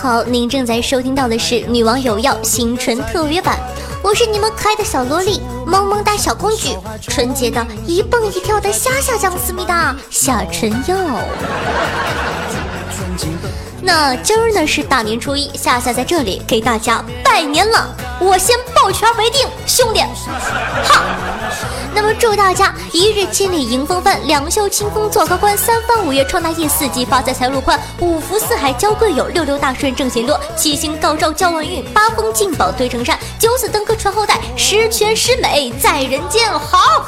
[0.00, 3.60] 好，您正在收听到的是《女王有药》新春特约版，
[4.02, 10.96] 我是你们可爱的小萝莉，萌萌哒小公举，纯洁的一蹦一跳的夏夏酱思密达夏春药。
[13.82, 21.29] 那今儿呢是大年初一，夏夏在这里给大家拜年了，我先抱拳为定，兄弟，好。
[22.02, 36.50] 那么祝大家一日千里迎风帆，两袖清风做高官，三番五月创大业，四季发财财路宽，五福四海交贵友，六六大顺挣钱多，七星高照交旺运，八风进宝堆成山，九子登科传后代，十全十美在人间。
[36.50, 37.04] 好。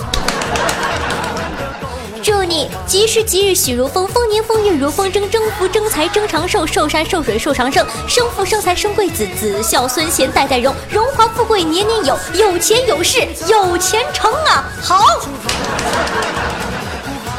[2.22, 14.64] 祝你吉时吉日喜如风，丰年丰月如风筝，增福增财增长寿，寿山寿水寿长生，生福生财生贵子，子孝孙贤代代荣，荣华富贵年年有，有钱有势有钱成啊！
[14.80, 15.04] 好，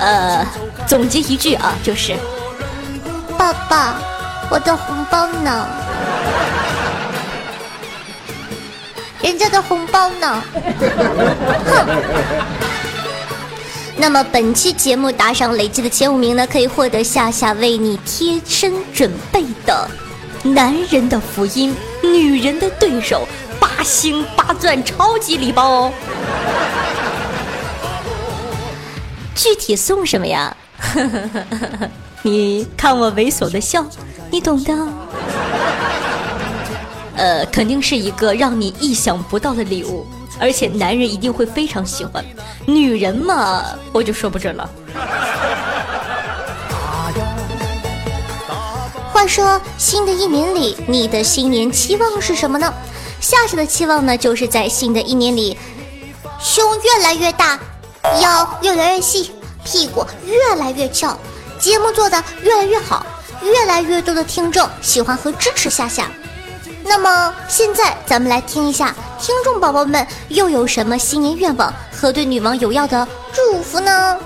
[0.01, 0.45] 呃，
[0.85, 2.13] 总结一句啊，就是，
[3.37, 3.95] 爸爸，
[4.49, 5.65] 我的红包呢？
[9.21, 10.43] 人家的红包呢？
[11.65, 12.72] 哼。
[14.03, 19.89] 那么本期节目打赏累计的前五名呢，可以获得夏夏为你贴身准备的
[20.43, 23.25] 男人的福音，女人的对手，
[23.61, 25.93] 八星八钻超级礼包哦。
[29.35, 30.53] 具体送什么呀？
[32.23, 33.85] 你看我猥琐的笑，
[34.29, 34.87] 你懂的。
[37.15, 40.05] 呃，肯定是一个让你意想不到的礼物。
[40.43, 42.21] 而且男人一定会非常喜欢，
[42.65, 44.69] 女人嘛，我就说不准了。
[49.13, 52.73] 话说，新的一年里，你的新年期望是什么呢？
[53.21, 55.57] 夏夏的期望呢，就是在新的一年里，
[56.41, 57.57] 胸越来越大，
[58.21, 59.31] 腰越来越细，
[59.63, 61.17] 屁股越来越翘，
[61.57, 63.05] 节目做的越来越好，
[63.43, 66.11] 越来越多的听众喜欢和支持夏夏。
[66.85, 74.17] 那么现在，咱们来听一下听众宝宝们又有什么新年愿望和对女王有要的祝福呢？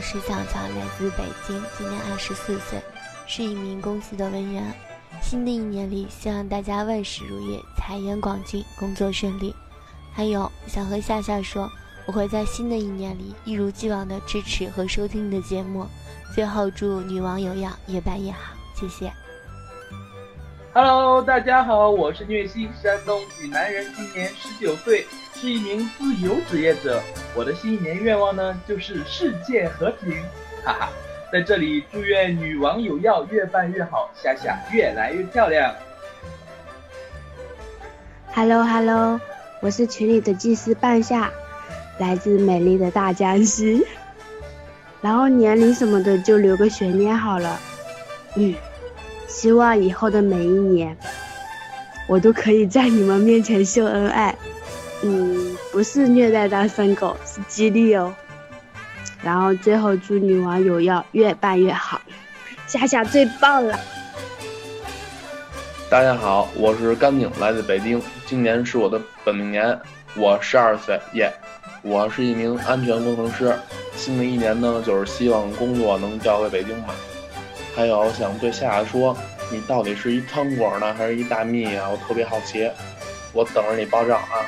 [0.00, 2.80] 是小乔，来自北京，今年二十四岁，
[3.26, 4.64] 是一名公司的文员。
[5.20, 9.54] 新的一年里，希望大家万事如意，财源广进，工作顺利。
[10.12, 11.70] 还有想和夏夏说，
[12.06, 15.86] 我会在新的一年里一如既往的支持和收听你的节目。
[16.34, 19.12] 最后祝女王有氧，越办越好，谢谢。
[20.72, 25.06] Hello，大家好，我是虐心，山东济南人，今年十九岁。
[25.40, 27.00] 是一名自由职业者，
[27.34, 30.12] 我的新年愿望呢，就是世界和平，
[30.62, 30.90] 哈哈，
[31.32, 35.74] 在这里祝愿女王有药越办越好，夏夏越来越漂亮。
[38.34, 39.18] Hello Hello，
[39.62, 41.30] 我是群里的祭司半夏，
[41.98, 43.86] 来自美丽的大江西，
[45.00, 47.58] 然后年龄什么的就留个悬念好了，
[48.34, 48.54] 嗯，
[49.26, 50.94] 希望以后的每一年，
[52.06, 54.36] 我都可以在你们面前秀恩爱。
[55.02, 58.14] 嗯，不是虐待单身狗，是激励哦。
[59.22, 62.00] 然后最后祝女王有药越办越好，
[62.66, 63.78] 夏夏最棒了。
[65.90, 69.78] 大家好，我是甘宁，来自北京，今年是我的本命年，
[70.16, 71.32] 我十二岁，耶。
[71.82, 73.54] 我是一名安全工程师，
[73.96, 76.94] 新的一年呢，就是希望工作能调回北京吧。
[77.74, 79.16] 还有想对夏夏说，
[79.50, 81.88] 你到底是一汤果呢，还是一大蜜啊？
[81.88, 82.70] 我特别好奇，
[83.32, 84.44] 我等着你爆照啊。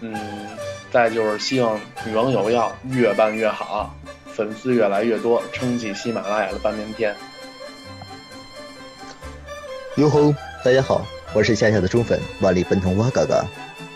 [0.00, 0.14] 嗯，
[0.92, 3.94] 再就是希望女王有药越办越好，
[4.26, 7.14] 粉丝越来越多，撑起喜马拉雅的半边天。
[9.96, 13.42] 哟吼，大家好，我是夏夏的忠粉万里奔腾哇嘎嘎，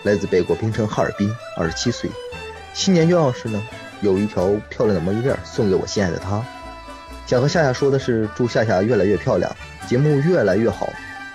[0.03, 2.09] 来自北国冰城哈尔滨，二十七岁。
[2.73, 3.63] 新年愿望是呢，
[4.01, 6.43] 有一条漂亮的毛衣链送给我心爱的她。
[7.27, 9.55] 想和夏夏说的是，祝夏夏越来越漂亮，
[9.87, 10.91] 节目越来越好，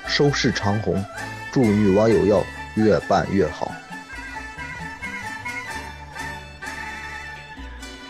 [0.08, 1.06] 收视长虹，
[1.52, 3.72] 祝女王有药越办越好。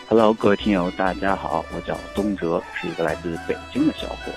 [0.08, 4.30] Hello，各位听友，大家好，我叫东哲，是一个来自北京的小伙。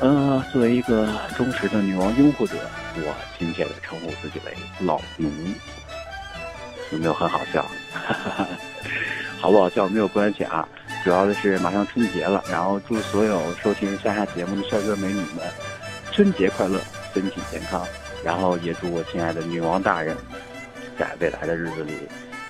[0.00, 2.56] 呃，作为一个忠实的女王拥护者，
[2.96, 5.30] 我亲切的称呼自己为老奴。
[6.90, 7.64] 有没有很好笑？
[9.40, 10.68] 好不好笑没有关系啊，
[11.04, 15.46] 主要的是马上春节了，然后祝所有收听下下节目的帅哥美女们，
[16.10, 16.80] 春节快乐，
[17.14, 17.86] 身体健康。
[18.24, 20.16] 然后也祝我亲爱的女王大人，
[20.98, 21.92] 在未来的日子里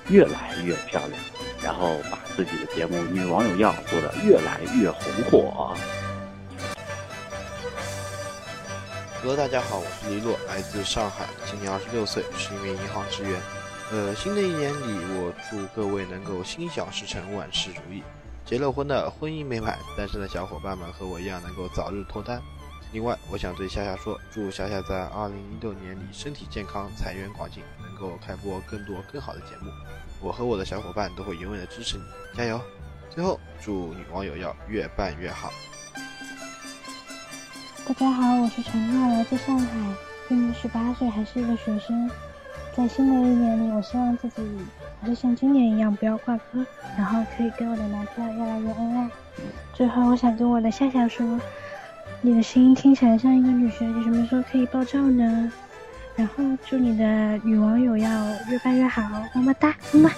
[0.08, 1.20] 越来越漂亮，
[1.62, 5.76] 然后把自己的节目《女王有药》做得越来越红火。
[9.22, 13.38] 各位大家好，我是黎洛，来自上海，今年二十六岁，是一名银行职员。
[13.92, 18.02] 呃，新的一年里，我祝各位能够心想事成，万事如意。
[18.46, 22.40] 结了婚的婚姻美满，单身的小伙伴们和我一样能够早日脱单。
[22.92, 29.70] 另外，我想对夏夏说，祝夏夏在二零一六年里身体健康，财源广进，能够开播更多更好的节目。
[30.20, 32.02] 我和我的小伙伴都会永远的支持你，
[32.36, 32.60] 加油！
[33.08, 35.52] 最后，祝女网友要越办越好。
[37.86, 39.94] 大家好，我是陈诺，来自上海，
[40.28, 42.10] 今年十八岁，还是一个学生。
[42.74, 44.42] 在新的一年里，我希望自己
[45.00, 46.66] 还是像今年一样不要挂科，
[46.96, 49.10] 然后可以跟我的男朋友越来越恩爱。
[49.74, 51.38] 最后，我想跟我的夏夏说。
[52.22, 55.50] 你的声音听起来像一个女神，你，什么时候可以爆照呢？
[56.16, 59.02] 然后祝你的女网友要越办越好，
[59.32, 60.10] 么么哒，么么。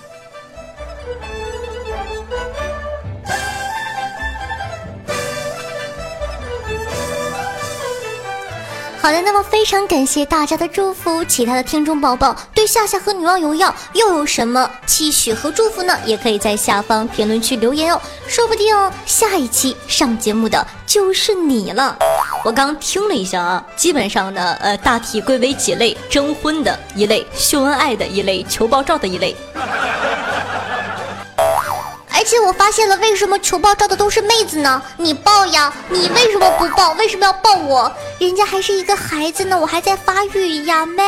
[9.03, 11.25] 好的，那么非常感谢大家的祝福。
[11.25, 15.99] 其他的听众宝宝对夏夏和女王有药又有什么期许和祝福呢？
[16.07, 18.73] 也可以在下方评论区留言哦，说不定
[19.05, 21.99] 下一期上节目的就是你了。
[22.45, 29.35] 我刚听了一下啊，基本上呢，呃，大体归为几类：征婚的一类，秀恩爱的一类，求爆照的一类。
[32.33, 34.81] 而且我发现了，为什么求爆照的都是妹子呢？
[34.97, 36.93] 你爆呀，你为什么不爆？
[36.93, 37.95] 为什么要爆我？
[38.19, 41.03] 人家还是一个孩子呢，我还在发育呀，妹。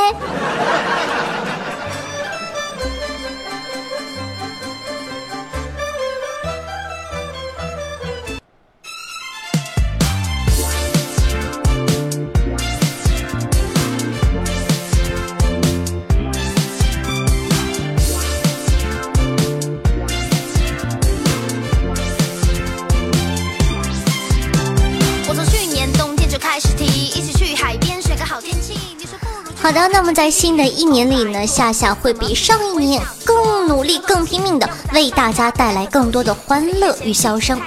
[29.65, 37.59] 好的，那么在新的一年里呢，夏夏会比上一年更努力、更拼命的为大家带来更多的欢乐与笑声。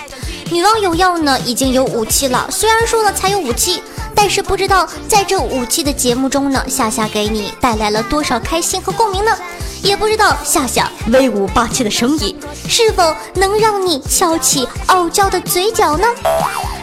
[0.51, 3.81] 女王有药呢，已经有五期了，虽然说呢才有五期，
[4.13, 9.31] 但是不知道在这五期的节目中呢，夏夏给你带来了多少开心和共鸣呢？
[9.81, 12.35] 也不知道夏夏威武霸气的声音
[12.67, 16.05] 是否能让你翘起傲娇的嘴角呢？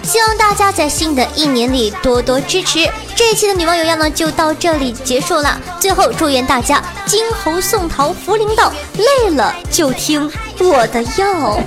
[0.02, 2.90] 希望大家在新的一年里多多支持。
[3.16, 5.58] 这一期的女王有药呢就到这里结束了。
[5.80, 11.58] 最后祝愿大家金猴送桃福临到，累了就听我的药。